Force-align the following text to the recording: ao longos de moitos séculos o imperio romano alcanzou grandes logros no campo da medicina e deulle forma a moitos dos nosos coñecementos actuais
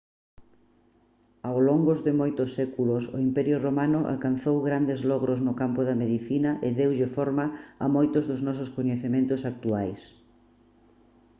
ao 1.49 1.57
longos 1.69 1.99
de 2.05 2.13
moitos 2.21 2.49
séculos 2.59 3.03
o 3.15 3.17
imperio 3.27 3.57
romano 3.67 3.99
alcanzou 4.13 4.57
grandes 4.67 4.99
logros 5.11 5.39
no 5.45 5.53
campo 5.61 5.81
da 5.87 5.99
medicina 6.03 6.51
e 6.67 6.69
deulle 6.77 7.07
forma 7.17 7.45
a 7.83 7.85
moitos 7.95 8.23
dos 8.29 8.41
nosos 8.47 8.69
coñecementos 8.77 9.41
actuais 9.51 9.99